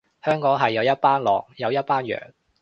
[0.23, 2.19] 香港係有一班狼，有一班羊